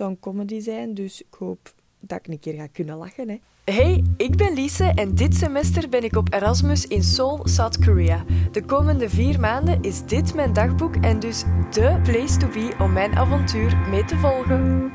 zou 0.00 0.12
een 0.12 0.20
comedy 0.20 0.60
zijn, 0.60 0.94
dus 0.94 1.20
ik 1.20 1.34
hoop 1.38 1.74
dat 2.00 2.18
ik 2.18 2.26
een 2.26 2.38
keer 2.38 2.54
ga 2.54 2.66
kunnen 2.66 2.96
lachen. 2.96 3.28
Hè. 3.28 3.38
Hey, 3.64 4.04
ik 4.16 4.36
ben 4.36 4.54
Lise 4.54 4.84
en 4.84 5.14
dit 5.14 5.34
semester 5.34 5.88
ben 5.88 6.04
ik 6.04 6.16
op 6.16 6.34
Erasmus 6.34 6.86
in 6.86 7.02
Seoul, 7.02 7.48
South 7.48 7.78
Korea. 7.84 8.24
De 8.52 8.64
komende 8.64 9.10
vier 9.10 9.40
maanden 9.40 9.82
is 9.82 10.04
dit 10.06 10.34
mijn 10.34 10.52
dagboek 10.52 10.96
en 10.96 11.20
dus 11.20 11.44
de 11.70 12.00
place 12.02 12.36
to 12.36 12.48
be 12.48 12.74
om 12.78 12.92
mijn 12.92 13.14
avontuur 13.14 13.76
mee 13.90 14.04
te 14.04 14.16
volgen. 14.16 14.92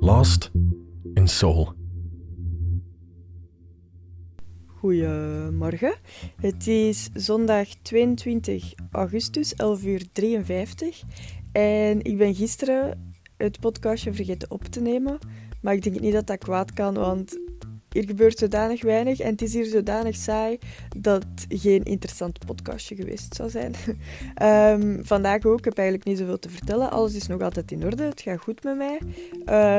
Lost 0.00 0.50
in 1.14 1.28
Seoul. 1.28 1.72
Goedemorgen. 4.66 5.94
Het 6.36 6.66
is 6.66 7.10
zondag 7.14 7.68
22 7.82 8.72
augustus, 8.90 9.54
11 9.54 9.84
uur 9.84 10.02
53. 10.12 11.02
En 11.52 12.04
ik 12.04 12.18
ben 12.18 12.34
gisteren 12.34 13.14
het 13.36 13.60
podcastje 13.60 14.12
vergeten 14.12 14.50
op 14.50 14.64
te 14.64 14.80
nemen. 14.80 15.18
Maar 15.60 15.74
ik 15.74 15.82
denk 15.82 16.00
niet 16.00 16.12
dat 16.12 16.26
dat 16.26 16.38
kwaad 16.38 16.72
kan, 16.72 16.94
want 16.94 17.38
er 17.88 18.04
gebeurt 18.04 18.38
zodanig 18.38 18.82
weinig 18.82 19.20
en 19.20 19.30
het 19.30 19.42
is 19.42 19.54
hier 19.54 19.64
zodanig 19.64 20.16
saai 20.16 20.58
dat 20.98 21.24
het 21.34 21.60
geen 21.60 21.82
interessant 21.82 22.38
podcastje 22.46 22.94
geweest 22.94 23.34
zou 23.34 23.50
zijn. 23.50 23.74
um, 24.80 25.00
vandaag 25.04 25.44
ook, 25.44 25.58
ik 25.58 25.64
heb 25.64 25.78
eigenlijk 25.78 26.08
niet 26.08 26.18
zoveel 26.18 26.38
te 26.38 26.50
vertellen. 26.50 26.90
Alles 26.90 27.14
is 27.14 27.26
nog 27.26 27.40
altijd 27.40 27.72
in 27.72 27.84
orde, 27.84 28.02
het 28.02 28.20
gaat 28.20 28.40
goed 28.40 28.64
met 28.64 28.76
mij. 28.76 29.00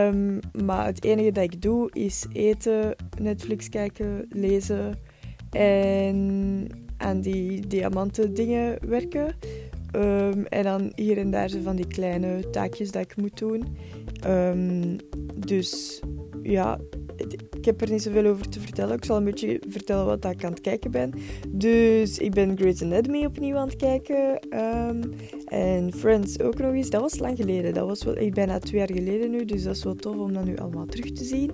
Um, 0.07 0.39
maar 0.65 0.85
het 0.85 1.03
enige 1.03 1.31
dat 1.31 1.43
ik 1.43 1.61
doe 1.61 1.89
is 1.93 2.25
eten, 2.31 2.95
Netflix 3.19 3.69
kijken, 3.69 4.25
lezen 4.29 4.99
en 5.49 6.67
aan 6.97 7.21
die 7.21 7.67
diamanten 7.67 8.33
dingen 8.33 8.77
werken. 8.87 9.35
Um, 9.95 10.45
en 10.45 10.63
dan 10.63 10.91
hier 10.95 11.17
en 11.17 11.31
daar 11.31 11.49
van 11.63 11.75
die 11.75 11.87
kleine 11.87 12.49
taakjes 12.49 12.91
dat 12.91 13.01
ik 13.01 13.15
moet 13.15 13.37
doen. 13.37 13.77
Um, 14.27 14.97
dus 15.35 16.01
ja, 16.43 16.79
ik 17.63 17.69
heb 17.69 17.81
er 17.81 17.91
niet 17.91 18.01
zoveel 18.01 18.25
over 18.25 18.49
te 18.49 18.59
vertellen. 18.59 18.95
Ik 18.95 19.05
zal 19.05 19.17
een 19.17 19.23
beetje 19.23 19.61
vertellen 19.69 20.05
wat 20.05 20.25
ik 20.25 20.43
aan 20.43 20.51
het 20.51 20.61
kijken 20.61 20.91
ben. 20.91 21.13
Dus 21.49 22.17
ik 22.17 22.31
ben 22.31 22.57
Grey's 22.57 22.81
Anatomy 22.81 23.25
opnieuw 23.25 23.55
aan 23.55 23.67
het 23.67 23.75
kijken. 23.75 24.39
Um, 24.89 25.13
en 25.45 25.93
Friends 25.93 26.39
ook 26.39 26.57
nog 26.57 26.73
eens. 26.73 26.89
Dat 26.89 27.01
was 27.01 27.19
lang 27.19 27.37
geleden. 27.37 27.73
Dat 27.73 27.87
was 27.87 28.03
wel 28.03 28.15
echt 28.15 28.33
bijna 28.33 28.59
twee 28.59 28.79
jaar 28.79 28.91
geleden 28.91 29.31
nu. 29.31 29.45
Dus 29.45 29.63
dat 29.63 29.75
is 29.75 29.83
wel 29.83 29.95
tof 29.95 30.17
om 30.17 30.33
dat 30.33 30.45
nu 30.45 30.57
allemaal 30.57 30.85
terug 30.85 31.11
te 31.11 31.23
zien. 31.23 31.51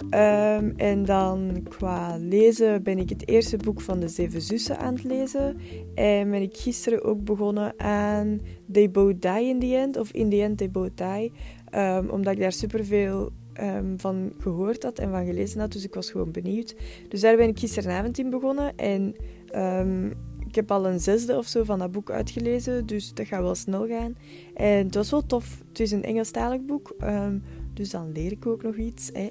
Um, 0.00 0.72
en 0.76 1.04
dan 1.04 1.62
qua 1.68 2.16
lezen 2.16 2.82
ben 2.82 2.98
ik 2.98 3.08
het 3.08 3.28
eerste 3.28 3.56
boek 3.56 3.80
van 3.80 4.00
de 4.00 4.08
Zeven 4.08 4.42
Zussen 4.42 4.78
aan 4.78 4.94
het 4.94 5.04
lezen. 5.04 5.56
En 5.94 6.30
ben 6.30 6.42
ik 6.42 6.56
gisteren 6.56 7.04
ook 7.04 7.24
begonnen 7.24 7.80
aan 7.80 8.40
They 8.72 8.90
Both 8.90 9.22
Die 9.22 9.48
in 9.48 9.58
the 9.58 9.76
End. 9.76 9.96
Of 9.96 10.12
In 10.12 10.30
the 10.30 10.42
End 10.42 10.58
They 10.58 10.70
Both 10.70 10.96
Die. 10.96 11.32
Um, 11.74 12.08
omdat 12.08 12.32
ik 12.32 12.40
daar 12.40 12.52
superveel 12.52 13.30
um, 13.62 14.00
van 14.00 14.32
gehoord 14.38 14.82
had 14.82 14.98
en 14.98 15.10
van 15.10 15.26
gelezen 15.26 15.60
had. 15.60 15.72
Dus 15.72 15.84
ik 15.84 15.94
was 15.94 16.10
gewoon 16.10 16.30
benieuwd. 16.30 16.74
Dus 17.08 17.20
daar 17.20 17.36
ben 17.36 17.48
ik 17.48 17.58
gisteravond 17.58 18.18
in 18.18 18.30
begonnen. 18.30 18.76
En 18.76 19.14
um, 19.54 20.12
ik 20.46 20.54
heb 20.54 20.70
al 20.70 20.86
een 20.86 21.00
zesde 21.00 21.36
of 21.36 21.46
zo 21.46 21.64
van 21.64 21.78
dat 21.78 21.92
boek 21.92 22.10
uitgelezen. 22.10 22.86
Dus 22.86 23.14
dat 23.14 23.26
gaat 23.26 23.42
wel 23.42 23.54
snel 23.54 23.86
gaan. 23.86 24.16
En 24.54 24.84
het 24.84 24.94
was 24.94 25.10
wel 25.10 25.26
tof. 25.26 25.62
Het 25.68 25.80
is 25.80 25.90
een 25.90 26.04
Engelstalig 26.04 26.64
boek. 26.64 26.94
Um, 27.02 27.42
dus 27.74 27.90
dan 27.90 28.12
leer 28.12 28.32
ik 28.32 28.46
ook 28.46 28.62
nog 28.62 28.76
iets. 28.76 29.10
Hè. 29.12 29.28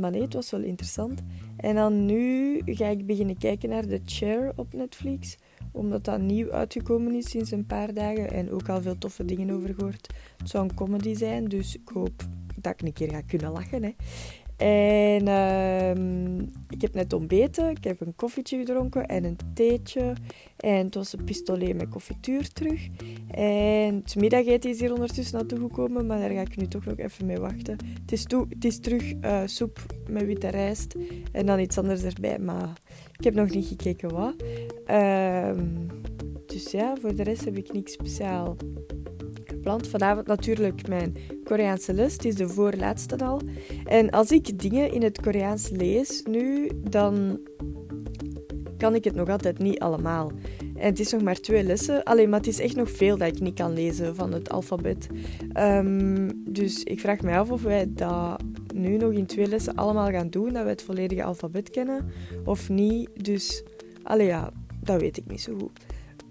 maar 0.00 0.10
nee, 0.10 0.22
het 0.22 0.34
was 0.34 0.50
wel 0.50 0.62
interessant. 0.62 1.22
En 1.56 1.74
dan 1.74 2.06
nu 2.06 2.60
ga 2.64 2.86
ik 2.86 3.06
beginnen 3.06 3.38
kijken 3.38 3.68
naar 3.68 3.86
The 3.86 4.00
Chair 4.04 4.52
op 4.56 4.72
Netflix 4.72 5.36
omdat 5.72 6.04
dat 6.04 6.20
nieuw 6.20 6.50
uitgekomen 6.50 7.14
is 7.14 7.30
sinds 7.30 7.50
een 7.50 7.66
paar 7.66 7.94
dagen 7.94 8.30
en 8.30 8.50
ook 8.50 8.68
al 8.68 8.82
veel 8.82 8.98
toffe 8.98 9.24
dingen 9.24 9.50
over 9.50 9.74
gehoord. 9.74 10.14
Het 10.36 10.48
zou 10.48 10.64
een 10.64 10.74
comedy 10.74 11.14
zijn, 11.14 11.44
dus 11.44 11.74
ik 11.74 11.88
hoop 11.92 12.22
dat 12.60 12.72
ik 12.72 12.82
een 12.82 12.92
keer 12.92 13.10
ga 13.10 13.20
kunnen 13.20 13.52
lachen. 13.52 13.82
Hè. 13.82 13.90
En 14.60 15.28
uh, 15.28 15.90
ik 16.68 16.82
heb 16.82 16.94
net 16.94 17.12
ontbeten, 17.12 17.70
ik 17.70 17.84
heb 17.84 18.00
een 18.00 18.14
koffietje 18.16 18.58
gedronken 18.58 19.06
en 19.06 19.24
een 19.24 19.36
theetje. 19.54 20.12
En 20.56 20.84
het 20.84 20.94
was 20.94 21.12
een 21.12 21.24
pistolet 21.24 21.76
met 21.76 21.88
confituur 21.88 22.52
terug. 22.52 22.88
En 23.30 23.94
het 23.94 24.16
middageten 24.16 24.70
is 24.70 24.80
hier 24.80 24.92
ondertussen 24.92 25.36
naartoe 25.36 25.58
gekomen, 25.58 26.06
maar 26.06 26.18
daar 26.18 26.30
ga 26.30 26.40
ik 26.40 26.56
nu 26.56 26.66
toch 26.68 26.84
nog 26.84 26.98
even 26.98 27.26
mee 27.26 27.38
wachten. 27.38 27.76
Het 28.00 28.12
is, 28.12 28.24
toe, 28.24 28.46
het 28.48 28.64
is 28.64 28.80
terug 28.80 29.12
uh, 29.12 29.42
soep 29.44 29.78
met 30.08 30.24
witte 30.24 30.48
rijst 30.48 30.94
en 31.32 31.46
dan 31.46 31.60
iets 31.60 31.78
anders 31.78 32.02
erbij, 32.02 32.38
maar 32.38 32.72
ik 33.18 33.24
heb 33.24 33.34
nog 33.34 33.50
niet 33.50 33.66
gekeken 33.66 34.12
wat. 34.12 34.34
Uh, 34.86 35.52
dus 36.46 36.70
ja, 36.70 36.96
voor 37.00 37.14
de 37.14 37.22
rest 37.22 37.44
heb 37.44 37.56
ik 37.56 37.72
niks 37.72 37.92
speciaal 37.92 38.56
gepland. 39.60 39.88
Vanavond 39.88 40.26
natuurlijk 40.26 40.88
mijn 40.88 41.16
Koreaanse 41.44 41.94
les. 41.94 42.12
Het 42.12 42.24
is 42.24 42.34
de 42.34 42.48
voorlaatste 42.48 43.18
al. 43.18 43.40
En 43.84 44.10
als 44.10 44.30
ik 44.30 44.58
dingen 44.58 44.92
in 44.92 45.02
het 45.02 45.20
Koreaans 45.20 45.68
lees 45.68 46.22
nu, 46.22 46.70
dan 46.90 47.40
kan 48.76 48.94
ik 48.94 49.04
het 49.04 49.14
nog 49.14 49.28
altijd 49.28 49.58
niet 49.58 49.78
allemaal. 49.78 50.32
En 50.76 50.86
het 50.86 51.00
is 51.00 51.12
nog 51.12 51.22
maar 51.22 51.40
twee 51.40 51.62
lessen. 51.64 52.02
Alleen, 52.02 52.28
maar 52.28 52.38
het 52.38 52.48
is 52.48 52.60
echt 52.60 52.76
nog 52.76 52.90
veel 52.90 53.16
dat 53.16 53.28
ik 53.28 53.40
niet 53.40 53.54
kan 53.54 53.72
lezen 53.72 54.14
van 54.14 54.32
het 54.32 54.50
alfabet. 54.50 55.06
Um, 55.58 56.42
dus 56.52 56.84
ik 56.84 57.00
vraag 57.00 57.20
me 57.20 57.36
af 57.36 57.50
of 57.50 57.62
wij 57.62 57.86
dat 57.88 58.42
nu 58.74 58.96
nog 58.96 59.12
in 59.12 59.26
twee 59.26 59.46
lessen 59.46 59.74
allemaal 59.74 60.10
gaan 60.10 60.30
doen. 60.30 60.52
Dat 60.52 60.62
we 60.62 60.68
het 60.68 60.82
volledige 60.82 61.24
alfabet 61.24 61.70
kennen. 61.70 62.06
Of 62.44 62.68
niet. 62.68 63.24
Dus, 63.24 63.62
allee 64.02 64.26
ja, 64.26 64.52
dat 64.82 65.00
weet 65.00 65.16
ik 65.16 65.26
niet 65.26 65.40
zo 65.40 65.56
goed. 65.58 65.78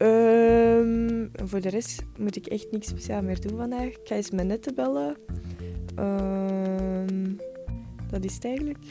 Um, 0.01 1.31
voor 1.33 1.61
de 1.61 1.69
rest 1.69 2.03
moet 2.17 2.35
ik 2.35 2.45
echt 2.45 2.71
niks 2.71 2.87
speciaal 2.87 3.21
meer 3.21 3.41
doen 3.41 3.57
vandaag. 3.57 3.85
Ik 3.85 3.99
ga 4.03 4.15
eens 4.15 4.31
mijn 4.31 4.47
netten 4.47 4.75
bellen. 4.75 5.17
Um, 5.99 7.37
dat 8.09 8.23
is 8.23 8.33
het 8.33 8.45
eigenlijk. 8.45 8.83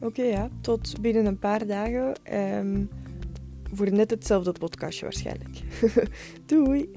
Oké, 0.00 0.22
ja. 0.22 0.48
Tot 0.60 1.00
binnen 1.00 1.26
een 1.26 1.38
paar 1.38 1.66
dagen. 1.66 2.14
Um, 2.34 2.88
voor 3.72 3.92
net 3.92 4.10
hetzelfde 4.10 4.52
podcastje 4.52 5.04
waarschijnlijk. 5.04 5.60
Doei! 6.46 6.90